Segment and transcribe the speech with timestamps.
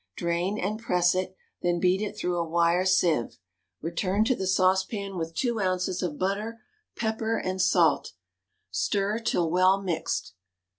[0.17, 3.37] Drain and press it, then beat it through a wire sieve;
[3.81, 6.59] return to the saucepan with two ounces of butter;
[6.95, 8.13] pepper and salt;
[8.71, 10.33] stir till well mixed.